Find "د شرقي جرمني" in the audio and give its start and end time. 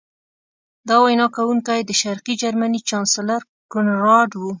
1.85-2.79